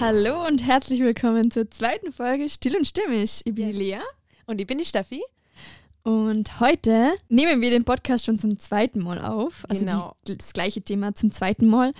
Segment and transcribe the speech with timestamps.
[0.00, 3.42] Hallo und herzlich willkommen zur zweiten Folge Still und Stimmig.
[3.44, 3.76] Ich bin Yes.
[3.76, 3.98] die Lea
[4.46, 5.22] Und ich bin die Steffi.
[6.04, 9.64] und heute nehmen wir den Podcast schon zum zweiten Mal auf.
[9.68, 10.14] Also Genau.
[10.26, 11.92] die, das gleiche Thema zum zweiten Mal,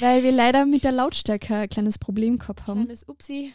[0.00, 2.84] weil wir leider mit der Lautstärke ein kleines Problem gehabt haben.
[2.84, 3.52] Kleines Upsi.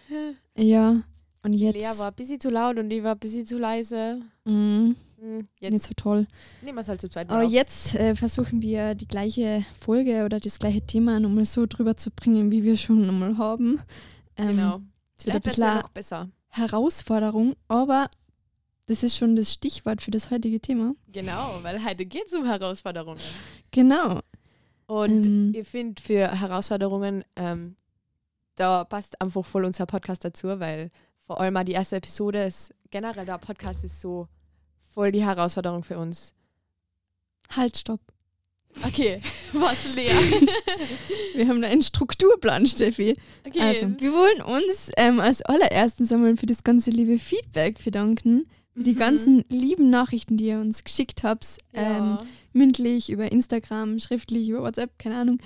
[0.55, 1.01] Ja,
[1.43, 4.21] und jetzt Lea war ein bisschen zu laut und ich war ein bisschen zu leise.
[4.45, 6.27] mh, Hm, nicht Jetzt so toll.
[6.61, 7.51] nehmen wir es halt zu zweit Aber auf.
[7.51, 12.11] jetzt äh, versuchen wir die gleiche Folge oder das gleiche Thema nochmal so drüber zu
[12.11, 13.82] bringen, wie wir schon nochmal haben.
[14.36, 14.82] Ähm, Genau.
[15.18, 16.29] Es Vielleicht wird eine noch besser.
[16.50, 18.10] Herausforderung, aber
[18.86, 20.93] das ist schon das Stichwort für das heutige Thema.
[21.11, 23.19] Genau, weil heute geht es um Herausforderungen.
[23.71, 24.21] Genau.
[24.86, 25.54] Und Ähm.
[25.55, 27.75] ich finde, für Herausforderungen, ähm,
[28.55, 30.91] da passt einfach voll unser Podcast dazu, weil
[31.25, 34.27] vor allem auch die erste Episode ist, generell der Podcast ist so
[34.97, 36.33] voll die Herausforderung für uns.
[37.55, 38.00] Halt, stopp.
[38.83, 39.22] Okay,
[39.53, 40.11] was leer.
[41.35, 43.13] Wir haben da einen Strukturplan, Steffi.
[43.45, 43.59] Okay.
[43.59, 48.47] Also, wir wollen uns ähm, als allererstes einmal für das ganze liebe Feedback bedanken.
[48.73, 48.97] Für die Mhm.
[48.97, 51.58] ganzen lieben Nachrichten, die ihr uns geschickt habt.
[51.73, 52.17] Ähm, ja.
[52.53, 55.38] mündlich, über Instagram, schriftlich, über WhatsApp, keine Ahnung.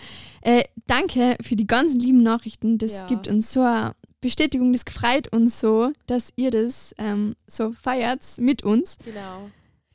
[0.44, 2.78] Äh, danke für die ganzen lieben Nachrichten.
[2.78, 3.08] Das Ja.
[3.08, 8.24] gibt uns so eine Bestätigung, das freut uns so, dass ihr das ähm, so feiert
[8.38, 8.98] mit uns.
[9.04, 9.50] genau.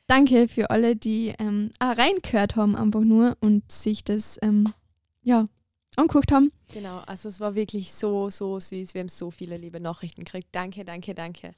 [0.09, 4.73] Danke für alle, die ähm, auch reingehört haben, einfach nur und sich das ähm,
[5.21, 5.49] ja,
[5.97, 6.53] angeguckt haben.
[6.73, 8.93] Genau, also es war wirklich so, so süß.
[8.93, 10.47] Wir haben so viele liebe Nachrichten gekriegt.
[10.53, 11.51] Danke, danke, danke.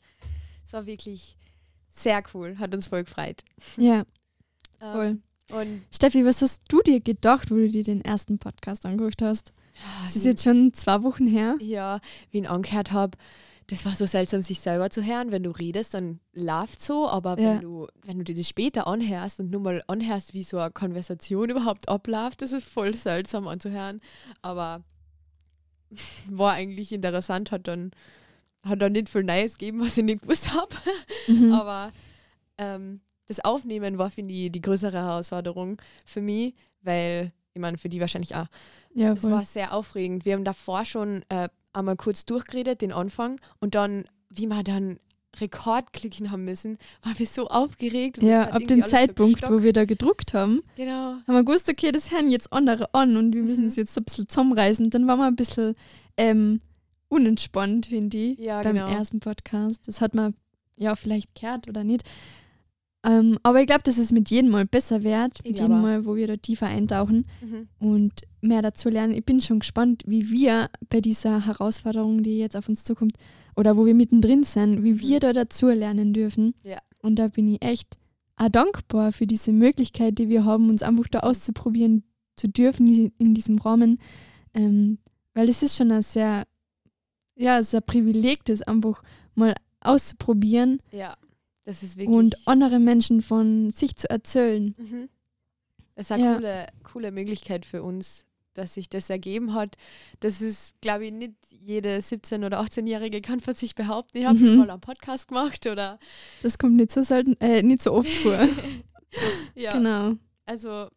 [0.66, 1.38] Es war wirklich
[1.92, 3.44] sehr cool, hat uns voll gefreut.
[3.78, 4.04] Ja,
[4.81, 5.17] Ähm, voll.
[5.52, 9.54] Und Steffi, was hast du dir gedacht, wo du dir den ersten Podcast angeguckt hast?
[10.04, 11.56] Das ist jetzt schon zwei Wochen her.
[11.62, 12.00] ja,
[12.32, 13.18] wie ich ihn angehört habe,
[13.68, 15.32] das war so seltsam, sich selber zu hören.
[15.32, 17.54] Wenn du redest, dann läuft so, aber Ja.
[17.54, 20.72] wenn, du, wenn du dir das später anhörst und nur mal anhörst, wie so eine
[20.72, 24.02] Konversation überhaupt abläuft, das ist voll seltsam anzuhören.
[24.42, 24.84] Aber
[26.30, 27.92] war eigentlich interessant, hat dann,
[28.64, 30.76] hat dann nicht viel Neues gegeben, was ich nicht gewusst habe.
[31.28, 31.54] Mhm.
[31.54, 31.92] Aber
[32.58, 37.89] ähm, das Aufnehmen war, finde ich, die größere Herausforderung für mich, weil, ich meine, für
[37.89, 38.48] die wahrscheinlich auch.
[38.94, 40.26] Ja, Es war sehr aufregend.
[40.26, 45.00] Wir haben davor schon äh, einmal kurz durchgeredet, den Anfang, und dann, wie wir dann
[45.39, 48.22] Rekord klicken haben müssen, waren wir so aufgeregt.
[48.23, 51.17] Ja, ab dem alles so Zeitpunkt, wo wir da gedruckt haben, Genau.
[51.27, 53.67] haben wir gewusst, okay, das hören jetzt andere an und wir müssen Mhm.
[53.67, 54.89] es jetzt ein bisschen zusammenreißen.
[54.89, 55.76] Dann waren wir ein bisschen
[56.17, 56.61] ähm,
[57.10, 58.88] unentspannt, finde ich, Ja, beim genau.
[58.89, 59.88] ersten Podcast.
[59.88, 60.33] Das hat man
[60.77, 62.04] ja vielleicht gehört oder nicht.
[63.05, 65.82] Ähm, aber ich glaube, dass es mit jedem Mal besser wird, mit jedem.
[65.82, 67.67] Mal, wo wir da tiefer eintauchen Mhm.
[67.80, 69.14] und mehr dazu lernen.
[69.14, 73.14] Ich bin schon gespannt, wie wir bei dieser Herausforderung, die jetzt auf uns zukommt,
[73.55, 75.20] oder wo wir mittendrin sind, wie wir Mhm.
[75.21, 76.54] da dazu lernen dürfen.
[76.64, 76.80] Ja.
[77.02, 77.98] Und da bin ich echt
[78.36, 82.04] auch dankbar für diese Möglichkeit, die wir haben, uns einfach da auszuprobieren
[82.36, 83.99] zu dürfen in diesem Rahmen.
[84.54, 84.98] Ähm,
[85.33, 86.43] weil es ist schon ein sehr,
[87.36, 89.04] ja, sehr Privileg, das einfach
[89.36, 91.15] mal auszuprobieren Ja.
[92.08, 94.75] Und andere Menschen von sich zu erzählen.
[94.77, 95.09] Mhm.
[95.95, 96.33] Das ist eine Ja.
[96.36, 99.75] coole, coole Möglichkeit für uns, dass sich das ergeben hat.
[100.21, 104.39] Das ist, glaube ich, nicht jede 17- oder 18-Jährige kann von sich behaupten, ich habe
[104.39, 104.58] Mhm.
[104.59, 105.99] mal einen Podcast gemacht oder
[106.42, 108.39] Das kommt nicht so selten, äh, nicht so oft vor.
[109.55, 109.73] ja.
[109.73, 110.14] Genau.
[110.45, 110.87] Also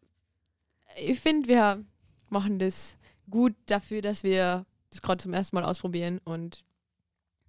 [1.05, 1.83] ich finde, wir
[2.29, 2.97] machen das
[3.29, 6.63] gut dafür, dass wir das gerade zum ersten Mal ausprobieren und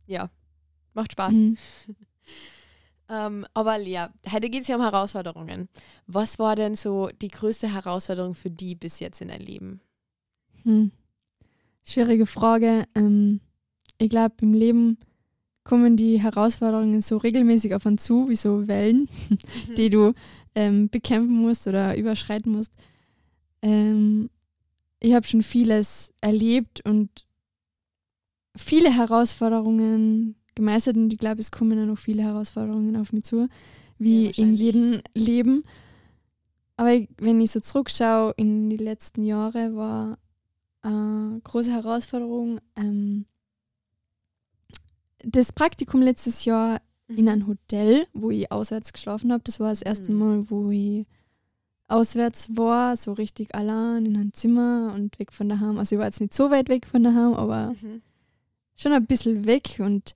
[0.06, 0.28] ja,
[0.92, 1.32] macht Spaß.
[1.32, 1.56] Mhm.
[3.09, 5.69] Ähm, aber Lea, heute geht es ja um Herausforderungen.
[6.06, 9.81] Was war denn so die größte Herausforderung für die bis jetzt in deinem Leben?
[10.62, 10.91] Hm.
[11.84, 12.84] Schwierige Frage.
[12.94, 13.41] Ähm,
[13.98, 14.98] ich glaube, im Leben
[15.64, 19.09] kommen die Herausforderungen so regelmäßig auf uns zu, wie so Wellen,
[19.76, 20.14] die du
[20.54, 22.72] ähm, bekämpfen musst oder überschreiten musst.
[23.62, 24.31] Ähm,
[25.00, 27.26] ich habe schon vieles erlebt und
[28.56, 33.48] viele Herausforderungen gemeistert und ich glaube, es kommen ja noch viele Herausforderungen auf mich zu,
[33.98, 35.65] wie Ja, in jedem Leben.
[36.76, 40.19] Aber ich, wenn ich so zurückschaue in die letzten Jahre, war
[40.82, 43.26] eine große Herausforderung ähm,
[45.25, 49.43] das Praktikum letztes Jahr in ein Hotel, wo ich auswärts geschlafen habe.
[49.44, 50.19] Das war das erste Mhm.
[50.19, 51.06] Mal, wo ich
[51.87, 55.79] auswärts war, so richtig allein in einem Zimmer und weg von daheim.
[55.79, 58.02] Also ich war jetzt nicht so weit weg von daheim, aber Mhm.
[58.75, 60.14] schon ein bisschen weg und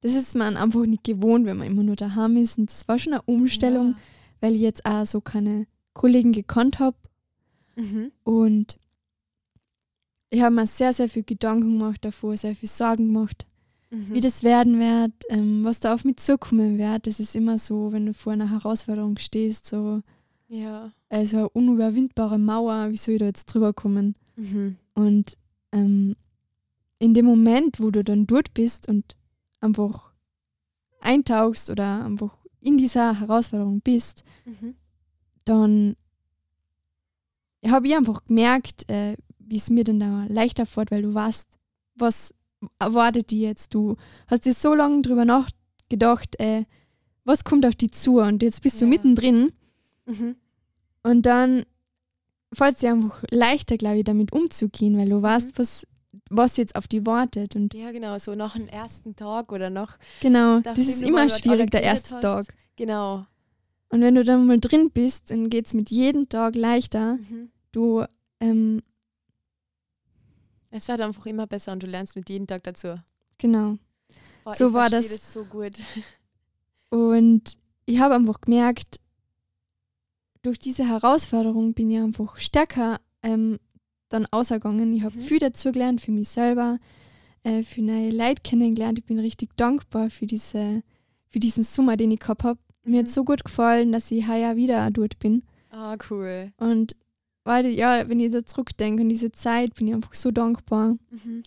[0.00, 2.58] das ist man einfach nicht gewohnt, wenn man immer nur daheim ist.
[2.58, 3.96] Und das war schon eine Umstellung,
[4.40, 6.96] weil ich jetzt auch so keine Kollegen gekannt habe
[7.76, 7.82] Ja.
[7.82, 8.12] Mhm.
[8.24, 8.78] und
[10.30, 13.46] ich habe mir sehr, sehr viel Gedanken gemacht davor, sehr viel Sorgen gemacht,
[13.90, 14.12] Mhm.
[14.14, 17.06] wie das werden wird, ähm, was da auf mich zukommen wird.
[17.06, 20.02] Das ist immer so, wenn du vor einer Herausforderung stehst, so
[20.48, 20.92] Ja.
[21.08, 24.16] also eine unüberwindbare Mauer, wie soll ich da jetzt drüber kommen?
[24.36, 24.76] Mhm.
[24.94, 25.36] Und
[25.72, 26.16] ähm,
[26.98, 29.15] in dem Moment, wo du dann dort bist und
[29.60, 30.12] einfach
[31.00, 34.74] eintauchst oder einfach in dieser Herausforderung bist, Mhm.
[35.44, 35.96] dann
[37.66, 41.48] habe ich einfach gemerkt, äh, wie es mir dann da leichter fährt, weil du weißt,
[41.96, 42.34] was
[42.78, 43.74] erwartet die jetzt.
[43.74, 43.96] Du
[44.28, 46.64] hast dir so lange drüber nachgedacht, äh,
[47.24, 48.88] was kommt auf die zu und jetzt bist du Ja.
[48.90, 49.52] mittendrin
[50.06, 50.36] Mhm.
[51.02, 51.64] und dann
[52.52, 55.86] fällt es dir einfach leichter, glaube ich, damit umzugehen, weil du weißt, was,
[56.30, 59.96] was jetzt auf die wartet und Ja, genau, so nach dem ersten Tag oder noch.
[60.20, 62.22] genau, das ist immer schwierig, der erste hast.
[62.22, 62.46] Tag.
[62.76, 63.26] Genau.
[63.88, 67.14] Und wenn du dann mal drin bist, dann geht es mit jedem Tag leichter.
[67.16, 67.50] Mhm.
[67.72, 68.04] Du,
[68.40, 68.82] ähm,
[70.70, 72.96] Es wird einfach immer besser und du lernst mit jedem Tag dazu.
[73.38, 73.78] genau.
[74.44, 75.32] Boah, So war versteh das.
[75.32, 75.72] so gut.
[76.90, 79.00] Und ich habe einfach gemerkt,
[80.42, 83.58] durch diese Herausforderung bin ich einfach stärker ähm,
[84.08, 84.92] dann ausgegangen.
[84.92, 85.20] Ich habe Mhm.
[85.20, 86.78] viel dazu gelernt für mich selber,
[87.42, 88.98] äh, für neue Leute kennengelernt.
[88.98, 90.82] Ich bin richtig dankbar für, diese,
[91.28, 92.58] für diesen Sommer, den ich gehabt habe.
[92.84, 93.10] Mir hat Mhm.
[93.10, 95.42] so gut gefallen, dass ich heuer wieder dort bin.
[95.70, 96.52] Ah, cool.
[96.58, 96.94] Und
[97.44, 101.42] weil, ja, wenn ich so zurückdenke an diese Zeit, bin ich einfach so dankbar Mhm.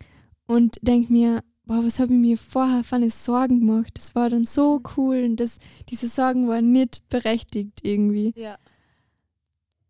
[0.47, 3.91] und denke mir, boah, was habe ich mir vorher für eine Sorgen gemacht?
[3.95, 4.83] Das war dann so Mhm.
[4.97, 5.59] cool und das,
[5.89, 8.33] diese Sorgen waren nicht berechtigt irgendwie.
[8.35, 8.57] Ja.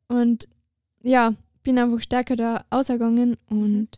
[0.07, 0.48] Und
[1.04, 1.33] ja,
[1.69, 3.89] bin einfach stärker da ausgegangen und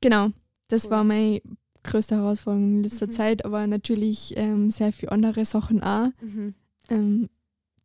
[0.00, 0.28] genau,
[0.68, 0.90] das Cool.
[0.92, 1.42] war meine
[1.82, 3.10] größte Herausforderung in letzter Mhm.
[3.10, 6.08] Zeit, aber natürlich ähm, sehr viele andere Sachen auch.
[6.22, 6.54] Mhm.
[6.88, 7.28] Ähm,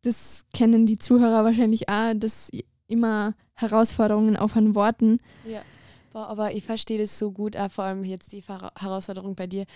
[0.00, 2.50] das kennen die Zuhörer wahrscheinlich auch, dass
[2.88, 5.18] immer Herausforderungen auf einen warten.
[5.46, 5.60] Ja.
[6.14, 9.66] Boah, aber ich verstehe das so gut, auch vor allem jetzt die Herausforderung bei dir.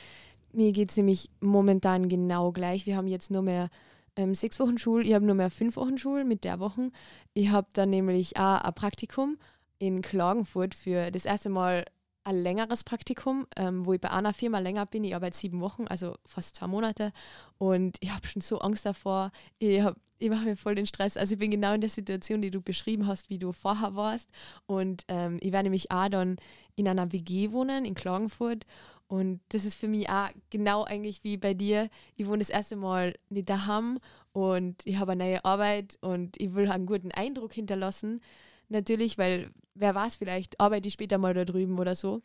[0.53, 2.87] Mir geht es nämlich momentan genau gleich.
[2.87, 3.69] Wir haben jetzt nur mehr
[4.17, 6.91] ähm, sechs Wochen Schule, ich habe nur mehr fünf Wochen Schule mit der Woche.
[7.35, 9.39] Ich habe dann nämlich auch ein Praktikum
[9.79, 11.85] in Klagenfurt für das erste Mal
[12.27, 15.05] ein längeres Praktikum, ähm, wo ich bei einer Firma länger bin.
[15.05, 17.13] Ich arbeite sieben Wochen, also fast zwei Monate.
[17.57, 19.31] Und ich habe schon so Angst davor.
[19.61, 19.81] Ich,
[20.19, 21.17] ich mache mir voll den Stress.
[21.17, 24.29] Also ich bin genau in der Situation, die du beschrieben hast, wie du vorher warst.
[24.67, 26.37] Und ähm, ich werde nämlich auch dann
[26.75, 28.67] in einer WG wohnen in Klagenfurt.
[29.09, 31.89] Und das ist für mich auch genau eigentlich wie bei dir.
[32.17, 33.99] Ich wohne das erste Mal nicht daheim
[34.33, 38.21] und ich habe eine neue Arbeit und ich will einen guten Eindruck hinterlassen.
[38.69, 42.23] Natürlich, weil wer weiß, vielleicht arbeite ich später mal da drüben oder so.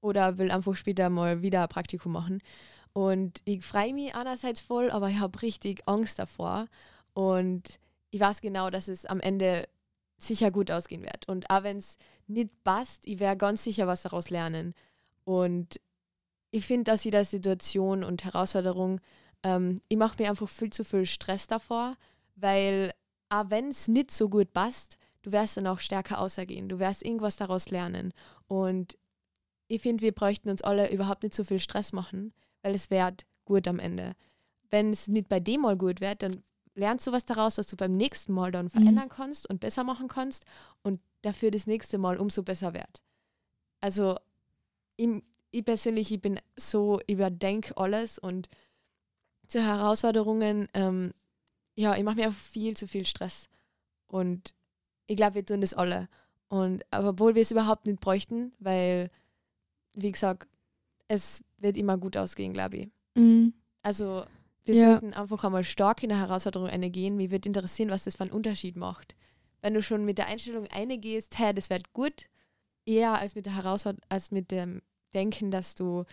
[0.00, 2.40] Oder will einfach später mal wieder ein Praktikum machen.
[2.92, 6.66] Und ich freue mich einerseits voll, aber ich habe richtig Angst davor.
[7.12, 9.66] Und ich weiß genau, dass es am Ende
[10.18, 11.28] sicher gut ausgehen wird.
[11.28, 11.96] Und auch wenn es
[12.28, 14.74] nicht passt, ich werde ganz sicher was daraus lernen.
[15.24, 15.80] Und
[16.54, 19.00] ich finde, dass jeder Situation und Herausforderung,
[19.42, 21.96] ähm, ich mache mir einfach viel zu viel Stress davor,
[22.36, 22.92] weil
[23.28, 26.68] auch wenn es nicht so gut passt, du wirst dann auch stärker außergehen.
[26.68, 28.12] Du wirst irgendwas daraus lernen.
[28.46, 28.96] Und
[29.66, 33.24] ich finde, wir bräuchten uns alle überhaupt nicht so viel Stress machen, weil es wird
[33.46, 34.12] gut am Ende.
[34.70, 36.44] Wenn es nicht bei dem mal gut wird, dann
[36.76, 40.06] lernst du was daraus, was du beim nächsten Mal dann verändern kannst und besser machen
[40.06, 40.44] kannst
[40.82, 43.02] und dafür das nächste Mal umso besser wird.
[43.80, 44.16] Also
[44.96, 45.08] ich,
[45.54, 48.48] ich persönlich, ich bin so, überdenke alles und
[49.46, 51.12] zu Herausforderungen, ähm,
[51.76, 53.48] ja, ich mache mir viel zu viel Stress.
[54.06, 54.54] Und
[55.06, 56.08] ich glaube, wir tun das alle.
[56.48, 59.10] Und obwohl wir es überhaupt nicht bräuchten, weil,
[59.92, 60.48] wie gesagt,
[61.08, 62.88] es wird immer gut ausgehen, glaube ich.
[63.14, 63.54] Mhm.
[63.82, 64.24] Also
[64.64, 64.92] wir Ja.
[64.92, 67.16] sollten einfach einmal stark in der Herausforderung eine gehen.
[67.16, 69.14] Mich würde interessieren, was das für einen Unterschied macht.
[69.60, 72.26] Wenn du schon mit der Einstellung eine gehst, hey, das wird gut,
[72.86, 74.80] eher als mit der Herausforderung, als mit dem
[75.14, 76.04] Denken, dass du,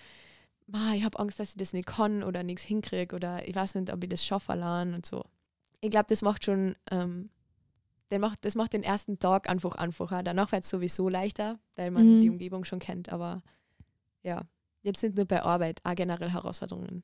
[0.71, 3.75] ah, ich habe Angst, dass ich das nicht kann oder nichts hinkriege oder ich weiß
[3.75, 5.23] nicht, ob ich das schaffe allein und so.
[5.81, 7.29] Ich glaube, das macht schon, ähm,
[8.11, 10.21] den macht, das macht den ersten Tag einfach einfacher.
[10.21, 12.21] Danach wird es sowieso leichter, weil man Mhm.
[12.21, 13.11] die Umgebung schon kennt.
[13.11, 13.41] Aber
[14.23, 14.41] ja,
[14.83, 17.03] jetzt nicht nur bei Arbeit, auch generell Herausforderungen.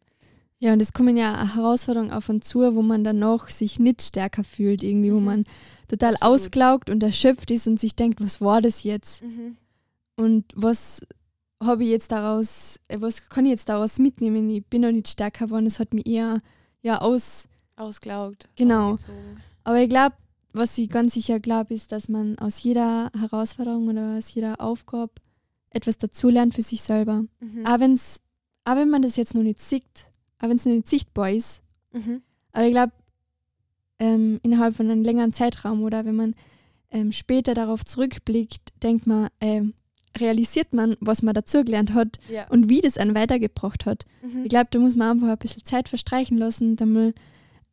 [0.59, 4.01] Ja, und es kommen ja Herausforderungen auf und zu, wo man dann noch sich nicht
[4.01, 5.25] stärker fühlt, irgendwie, wo Mhm.
[5.25, 5.43] man
[5.87, 6.33] total Absolut.
[6.33, 9.23] ausgelaugt und erschöpft ist und sich denkt, was war das jetzt?
[10.15, 11.05] Und was
[11.61, 14.49] habe ich jetzt daraus, äh, was kann ich jetzt daraus mitnehmen?
[14.49, 16.39] Ich bin noch nicht stärker geworden, es hat mich eher
[16.81, 17.47] ja aus.
[17.75, 18.47] Ausgelaugt.
[18.55, 18.95] Genau.
[19.63, 20.15] Aber ich glaube,
[20.53, 25.13] was ich ganz sicher glaube, ist, dass man aus jeder Herausforderung oder aus jeder Aufgabe
[25.69, 27.25] etwas dazulernt für sich selber.
[27.39, 27.65] Mhm.
[27.65, 28.19] Auch, wenn's,
[28.65, 30.09] auch wenn man das jetzt noch nicht sieht,
[30.39, 31.61] auch wenn es noch nicht sichtbar ist,
[31.93, 32.21] Mhm.
[32.51, 32.93] aber ich glaube,
[33.99, 36.35] ähm, innerhalb von einem längeren Zeitraum oder wenn man
[36.91, 39.73] ähm, später darauf zurückblickt, denkt man, ähm,
[40.17, 42.47] realisiert man, was man dazugelernt hat Ja.
[42.49, 44.05] und wie das einen weitergebracht hat.
[44.21, 44.43] Mhm.
[44.43, 47.13] Ich glaube, da muss man einfach ein bisschen Zeit verstreichen lassen, dann mal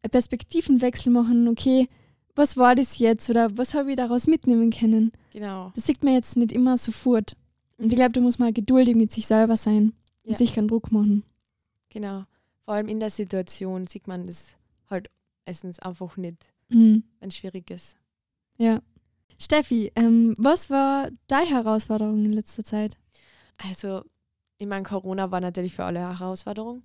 [0.02, 1.88] einen Perspektivenwechsel machen, okay,
[2.34, 5.12] was war das jetzt oder was habe ich daraus mitnehmen können?
[5.32, 5.72] Genau.
[5.74, 7.36] Das sieht man jetzt nicht immer sofort.
[7.78, 9.92] Und ich glaube, da muss man geduldig mit sich selber sein
[10.24, 10.30] Ja.
[10.30, 11.22] und sich keinen Druck machen.
[11.90, 12.24] Genau.
[12.64, 14.56] Vor allem in der Situation sieht man das
[14.90, 15.08] halt
[15.46, 17.04] meistens einfach nicht, Mhm.
[17.20, 17.96] wenn es schwierig ist.
[18.58, 18.80] Ja.
[19.44, 22.96] Steffi, ähm, was war deine Herausforderung in letzter Zeit?
[23.62, 24.02] Also,
[24.56, 26.82] ich meine, Corona war natürlich für alle eine Herausforderung,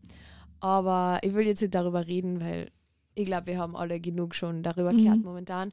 [0.60, 2.70] aber ich will jetzt nicht darüber reden, weil
[3.16, 4.98] ich glaube, wir haben alle genug schon darüber Mhm.
[4.98, 5.72] gehört momentan.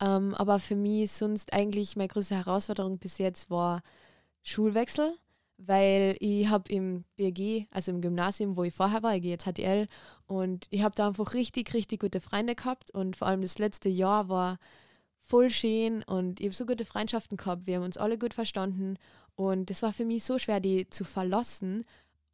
[0.00, 3.82] Ähm, aber für mich sonst eigentlich meine größte Herausforderung bis jetzt war
[4.42, 5.14] Schulwechsel,
[5.58, 9.44] weil ich habe im BG, also im Gymnasium, wo ich vorher war, ich gehe jetzt
[9.46, 9.86] HTL
[10.26, 13.90] und ich habe da einfach richtig, richtig gute Freunde gehabt und vor allem das letzte
[13.90, 14.58] Jahr war
[15.22, 18.98] voll schön und ich habe so gute Freundschaften gehabt, wir haben uns alle gut verstanden
[19.34, 21.84] und es war für mich so schwer, die zu verlassen,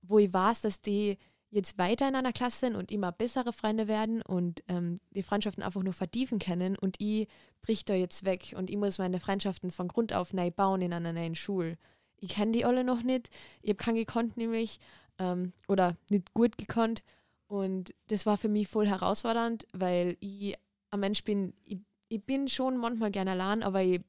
[0.02, 1.18] wo ich weiß, dass die
[1.50, 5.62] jetzt weiter in einer Klasse sind und immer bessere Freunde werden und ähm, die Freundschaften
[5.62, 7.28] einfach nur vertiefen können und ich
[7.62, 10.92] brich da jetzt weg und ich muss meine Freundschaften von Grund auf neu bauen in
[10.92, 11.78] einer neuen Schule.
[12.20, 13.30] Ich kenne die alle noch nicht,
[13.62, 14.78] ich habe keinen gekonnt nämlich
[15.18, 17.02] ähm, oder nicht gut gekonnt
[17.46, 20.54] und das war für mich voll herausfordernd, weil ich
[20.90, 21.78] ein Mensch bin, ich,
[22.08, 24.00] ich bin schon manchmal gern allein, aber ich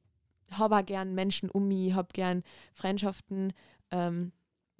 [0.52, 3.54] habe auch gern Menschen um mich, habe gern Freundschaften,
[3.92, 4.32] ähm,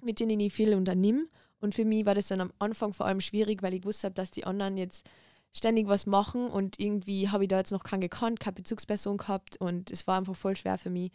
[0.02, 1.26] mit denen ich viel unternehme.
[1.60, 4.14] Und für mich war das dann am Anfang vor allem schwierig, weil ich gewusst habe,
[4.14, 5.06] dass die anderen jetzt
[5.52, 9.56] ständig was machen und irgendwie habe ich da jetzt noch keinen gekannt, keine Bezugsperson gehabt
[9.60, 11.10] und es war einfach voll schwer für mich,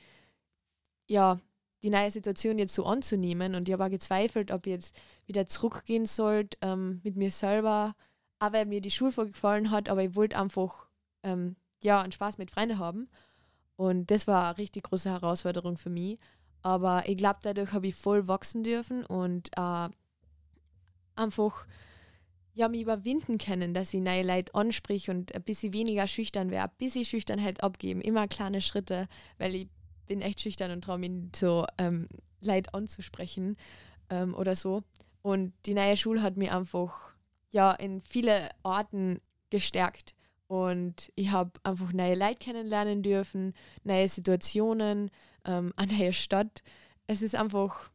[1.08, 1.40] ja,
[1.82, 3.54] die neue Situation jetzt so anzunehmen.
[3.54, 4.96] Und ich habe auch gezweifelt, ob ich jetzt
[5.26, 7.96] wieder zurückgehen sollte ähm, mit mir selber,
[8.40, 10.90] auch weil mir die Schule voll gefallen hat, aber ich wollte einfach
[11.24, 13.08] ähm, ja, einen Spaß mit Freunden haben.
[13.78, 16.20] Und das war eine richtig große Herausforderung für mich.
[16.62, 19.90] Aber ich glaube, dadurch habe ich voll wachsen dürfen und äh,
[21.16, 21.68] einfach
[22.54, 26.64] ja, mich überwinden können, dass ich neue Leute ansprich und ein bisschen weniger schüchtern wäre,
[26.64, 29.68] ein bisschen Schüchternheit abgeben, immer kleine Schritte, weil ich
[30.08, 32.08] bin echt schüchtern und traue mich nicht so ähm,
[32.42, 33.58] Leute anzusprechen
[34.10, 34.84] ähm, oder so.
[35.22, 37.14] Und die neue Schule hat mich einfach
[37.52, 40.16] ja in viele Orten gestärkt.
[40.48, 45.10] Und ich habe einfach neue Leute kennenlernen dürfen, neue Situationen,
[45.46, 46.64] ähm, eine neue Stadt.
[47.08, 47.90] Es ist einfach,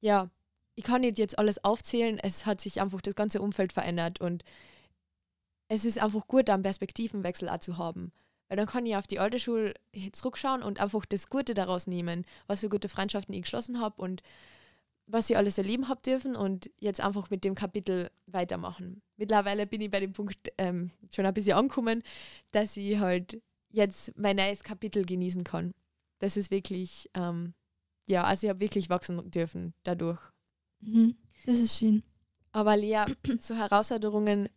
[0.00, 0.30] ja,
[0.74, 4.44] ich kann nicht jetzt alles aufzählen, es hat sich einfach das ganze Umfeld verändert und
[5.68, 8.12] es ist einfach gut, da einen Perspektivenwechsel auch zu haben.
[8.48, 9.74] Weil dann kann ich auf die alte Schule
[10.12, 14.22] zurückschauen und einfach das Gute daraus nehmen, was für gute Freundschaften ich geschlossen habe und
[15.06, 19.02] was ich alles erleben habe dürfen und jetzt einfach mit dem Kapitel weitermachen.
[19.16, 22.02] Mittlerweile bin ich bei dem Punkt ähm, schon ein bisschen angekommen,
[22.52, 25.72] dass ich halt jetzt mein neues Kapitel genießen kann.
[26.20, 27.54] Das ist wirklich, ähm,
[28.06, 30.20] ja, also ich habe wirklich wachsen dürfen dadurch.
[30.80, 31.16] Mhm.
[31.44, 32.02] Das ist schön.
[32.52, 33.04] Aber Lea,
[33.40, 34.48] zu Herausforderungen,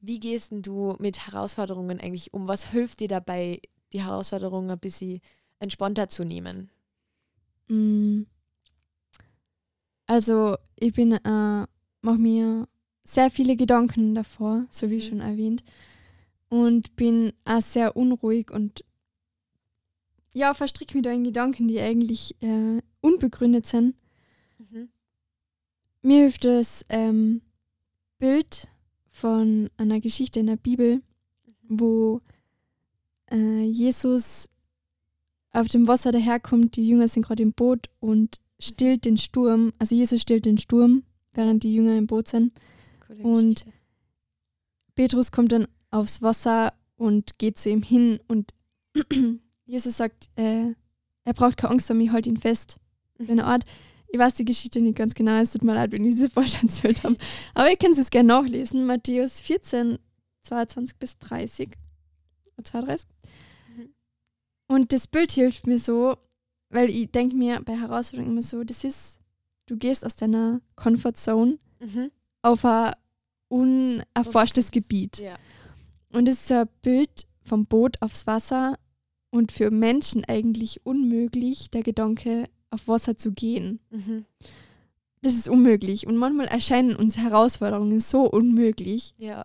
[0.00, 2.48] wie gehst denn du mit Herausforderungen eigentlich um?
[2.48, 3.60] Was hilft dir dabei,
[3.92, 5.20] die Herausforderungen ein bisschen
[5.58, 6.70] entspannter zu nehmen?
[7.68, 8.22] Mm.
[10.06, 11.66] Also, ich bin, äh,
[12.02, 12.68] mache mir
[13.04, 15.00] sehr viele Gedanken davor, so wie Mhm.
[15.00, 15.64] schon erwähnt.
[16.48, 18.84] Und bin auch sehr unruhig und
[20.34, 23.94] ja, verstricke mich da in Gedanken, die eigentlich äh, unbegründet sind.
[24.58, 24.88] Mhm.
[26.02, 27.40] Mir hilft das ähm,
[28.18, 28.68] Bild
[29.10, 31.02] von einer Geschichte in der Bibel,
[31.68, 32.20] wo
[33.30, 34.48] äh, Jesus
[35.52, 39.94] auf dem Wasser daherkommt, die Jünger sind gerade im Boot und stillt den Sturm, also
[39.94, 42.52] Jesus stillt den Sturm, während die Jünger im Boot sind.
[43.22, 43.64] Und-.
[44.94, 48.54] Petrus kommt dann aufs Wasser und geht zu ihm hin und
[49.66, 50.74] Jesus sagt, äh,
[51.24, 52.78] er braucht keine Angst haben, ich halte ihn fest.
[53.18, 53.64] So eine Art,
[54.08, 56.62] ich weiß die Geschichte nicht ganz genau, es tut mir leid, wenn ich sie falsch
[56.62, 57.16] erzählt habe.
[57.54, 58.86] Aber ihr könnt es gerne nachlesen.
[58.86, 59.98] Matthäus 14,
[60.42, 61.70] 22 bis 30.
[62.56, 63.08] Oder 32.
[63.76, 63.94] Mhm.
[64.68, 66.16] Und das Bild hilft mir so,
[66.74, 69.20] weil ich denke mir bei Herausforderungen immer so, das ist,
[69.66, 72.10] du gehst aus deiner Comfort Zone Mhm.
[72.42, 72.94] auf ein
[73.48, 74.70] unerforschtes Unbekanntes.
[74.70, 75.18] Gebiet.
[75.18, 75.36] Ja.
[76.12, 78.78] Und es ist ein Bild vom Boot aufs Wasser
[79.30, 83.80] und für Menschen eigentlich unmöglich, der Gedanke, auf Wasser zu gehen.
[83.90, 84.24] Mhm.
[85.22, 86.06] Das ist unmöglich.
[86.06, 89.14] Und manchmal erscheinen uns Herausforderungen so unmöglich.
[89.18, 89.44] Ja.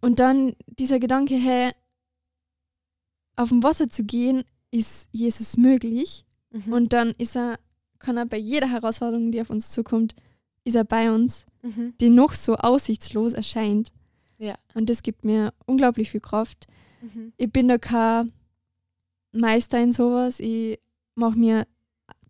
[0.00, 1.72] Und dann dieser Gedanke, hey,
[3.36, 4.44] auf dem Wasser zu gehen,
[4.76, 6.24] ist Jesus möglich.
[6.50, 6.72] Mhm.
[6.72, 7.58] Und dann ist er,
[7.98, 10.14] kann er bei jeder Herausforderung, die auf uns zukommt,
[10.64, 11.94] ist er bei uns, mhm.
[12.00, 13.92] die noch so aussichtslos erscheint.
[14.38, 14.54] Ja.
[14.74, 16.66] Und das gibt mir unglaublich viel Kraft.
[17.02, 17.32] Mhm.
[17.36, 18.32] ich bin da kein
[19.32, 20.40] Meister in sowas.
[20.40, 20.78] Ich
[21.14, 21.66] mache mir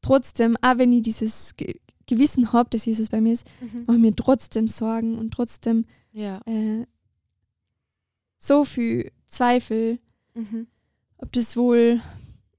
[0.03, 3.85] trotzdem, auch wenn ich dieses Ge Gewissen habe, dass Jesus bei mir ist, Mhm.
[3.87, 6.41] mache mir trotzdem Sorgen und trotzdem Ja.
[6.47, 6.87] äh,
[8.39, 9.99] so viel Zweifel,
[10.35, 10.69] Mhm.
[11.19, 12.01] ob das wohl,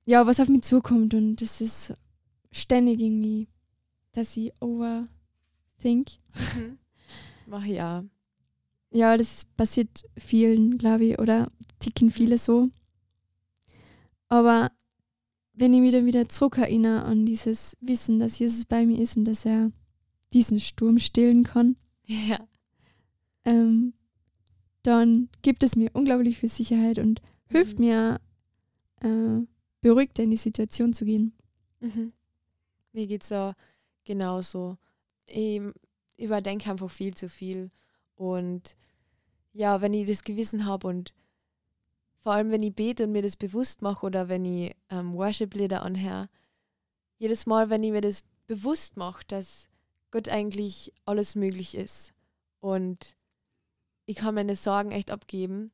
[0.07, 1.13] ja, was auf mich zukommt.
[1.13, 1.93] Und das ist
[2.51, 3.47] ständig irgendwie,
[4.13, 6.07] dass ich overthink.
[6.55, 6.77] Mhm.
[7.45, 8.03] Mach ja.
[8.91, 12.69] Ja, das passiert vielen, glaube ich, oder ticken viele so.
[14.29, 14.71] Aber
[15.53, 19.17] wenn ich mich dann wieder zurück erinnere an dieses Wissen, dass Jesus bei mir ist
[19.17, 19.71] und dass er
[20.33, 22.39] diesen Sturm stillen kann, Ja.
[23.45, 23.93] ähm,
[24.83, 27.85] dann gibt es mir unglaublich viel Sicherheit und hilft Mhm.
[27.85, 28.21] mir,
[29.01, 29.45] äh,
[29.88, 31.32] beruhigter in die Situation zu gehen.
[31.79, 32.12] Mhm.
[32.91, 33.53] Mir geht's so
[34.03, 34.77] genauso.
[35.25, 35.62] Ich
[36.17, 37.72] überdenke einfach viel zu viel.
[38.15, 38.75] Und
[39.53, 41.13] ja, wenn ich das Gewissen habe und
[42.20, 45.82] vor allem, wenn ich bete und mir das bewusst mache oder wenn ich ähm, Worship-Lieder
[45.84, 46.27] anhöre,
[47.17, 49.70] jedes Mal, wenn ich mir das bewusst mache, dass
[50.12, 52.13] Gott eigentlich alles möglich ist
[52.60, 53.15] und
[54.06, 55.72] ich kann meine Sorgen echt abgeben,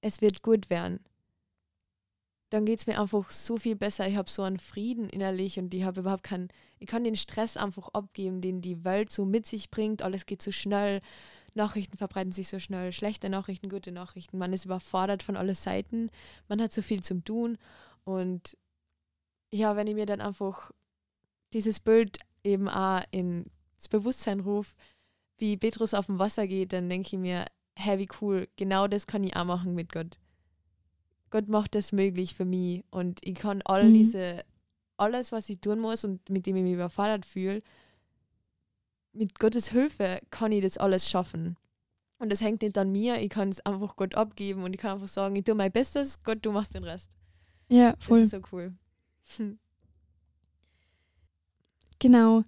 [0.00, 1.00] es wird gut werden
[2.54, 4.06] dann geht es mir einfach so viel besser.
[4.06, 7.56] Ich habe so einen Frieden innerlich und ich habe überhaupt keinen, ich kann den Stress
[7.56, 10.02] einfach abgeben, den die Welt so mit sich bringt.
[10.02, 11.00] Alles geht so schnell,
[11.54, 14.38] Nachrichten verbreiten sich so schnell, schlechte Nachrichten, gute Nachrichten.
[14.38, 16.10] Man ist überfordert von allen Seiten,
[16.46, 17.58] man hat so viel zum Tun
[18.04, 18.56] und
[19.52, 20.70] ja, wenn ich mir dann einfach
[21.54, 24.76] dieses Bild eben auch ins Bewusstsein rufe,
[25.38, 27.46] wie Petrus auf dem Wasser geht, dann denke ich mir,
[27.76, 30.18] hey, wie cool, genau das kann ich auch machen mit Gott.
[31.34, 33.94] Gott macht das möglich für mich und ich kann all Mhm.
[33.94, 34.44] diese,
[34.96, 37.60] alles, was ich tun muss und mit dem ich mich überfordert fühle,
[39.12, 41.56] mit Gottes Hilfe kann ich das alles schaffen.
[42.18, 44.92] Und das hängt nicht an mir, ich kann es einfach Gott abgeben und ich kann
[44.92, 47.10] einfach sagen, ich tue mein Bestes, Gott, du machst den Rest.
[47.68, 48.20] Ja, Das voll.
[48.20, 48.72] ist so cool.
[49.36, 49.58] Hm.
[51.98, 52.44] Genau.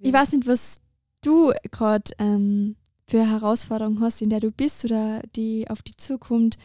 [0.00, 0.80] Ich weiß nicht, was
[1.22, 2.76] du gerade ähm,
[3.08, 6.56] für Herausforderungen hast, in der du bist oder die auf dich zukommt.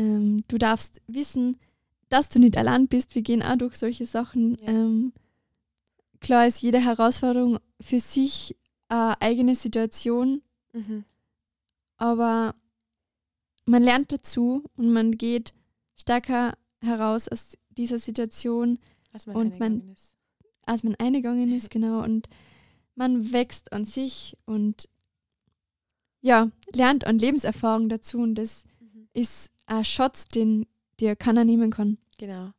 [0.00, 1.56] Ähm, du darfst wissen,
[2.08, 3.14] dass du nicht allein bist.
[3.14, 4.56] Wir gehen auch durch solche Sachen.
[4.60, 4.68] Ja.
[4.68, 5.12] Ähm,
[6.20, 8.56] klar ist jede Herausforderung für sich
[8.88, 11.04] eine eigene Situation, Mhm.
[11.96, 12.54] aber
[13.66, 15.52] man lernt dazu und man geht
[15.96, 18.78] stärker heraus aus dieser Situation,
[19.12, 20.14] Was man Und man- eingegangen ist.
[20.66, 22.02] als man eingegangen ist, genau.
[22.02, 22.28] Und
[22.94, 24.88] man wächst an sich und
[26.20, 29.08] ja, lernt an Lebenserfahrung dazu und das Mhm.
[29.14, 30.66] ist ein Schatz, den
[30.98, 31.98] dir keiner nehmen kann.
[32.18, 32.50] Genau.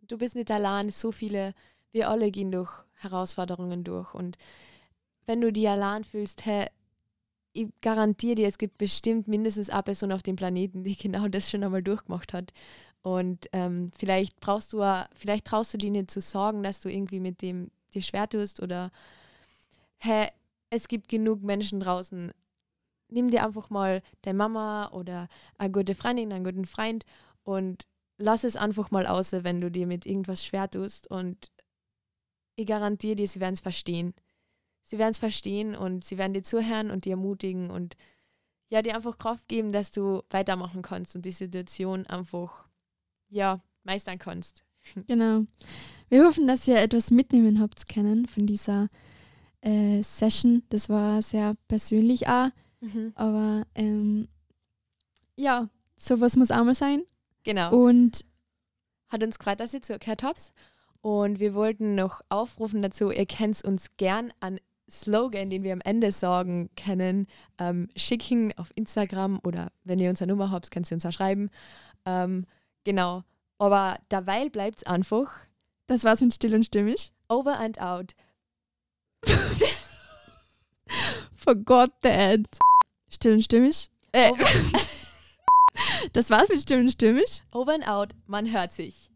[0.00, 1.54] Du bist nicht allein, so viele,
[1.92, 4.14] wir alle gehen durch Herausforderungen durch.
[4.14, 4.38] Und
[5.26, 6.68] wenn du dich allein fühlst, hey,
[7.52, 11.50] ich garantiere dir, es gibt bestimmt mindestens eine Person auf dem Planeten, die genau das
[11.50, 12.52] schon einmal durchgemacht hat.
[13.02, 14.82] Und ähm, vielleicht brauchst du,
[15.14, 18.60] vielleicht traust du dir nicht zu sagen, dass du irgendwie mit dem dir schwer tust
[18.60, 18.90] oder
[19.98, 20.28] hey,
[20.70, 22.32] es gibt genug Menschen draußen.
[23.08, 27.04] Nimm dir einfach mal deine Mama oder eine gute Freundin, einen guten Freund
[27.42, 27.86] und
[28.18, 31.08] lass es einfach mal aus, wenn du dir mit irgendwas schwer tust.
[31.10, 31.52] Und
[32.56, 34.14] ich garantiere dir, sie werden es verstehen.
[34.82, 37.96] Sie werden es verstehen und sie werden dir zuhören und dir ermutigen und
[38.68, 42.68] ja, dir einfach Kraft geben, dass du weitermachen kannst und die Situation einfach,
[43.28, 44.64] ja, meistern kannst.
[45.08, 45.44] Genau.
[46.08, 48.88] Wir hoffen, dass ihr etwas mitnehmen habt können von dieser
[49.60, 50.62] äh, Session.
[50.68, 52.50] Das war sehr persönlich auch,
[53.14, 54.28] aber ähm,
[55.36, 57.02] ja, sowas muss auch mal sein.
[57.44, 57.74] Genau.
[57.74, 58.24] Und
[59.08, 60.52] Hat uns gefreut, dass ihr zugehört habt.
[61.00, 64.58] Und wir wollten noch aufrufen dazu, ihr könnt uns gern an
[64.90, 67.26] Slogan, den wir am Ende sagen können,
[67.58, 71.50] ähm, schicken auf Instagram oder wenn ihr unsere Nummer habt, könnt ihr uns auch schreiben.
[72.04, 72.46] Ähm,
[72.84, 73.22] genau.
[73.58, 75.46] Aber derweil bleibt es einfach
[75.86, 77.12] das war's mit Still und Stimmig.
[77.28, 78.14] over and out.
[81.46, 82.40] Forgot that.
[83.08, 83.88] Still und Stimmig.
[84.10, 84.32] Äh,
[86.12, 87.44] das war's mit Still und Stimmig.
[87.52, 89.12] over and out, man hört sich.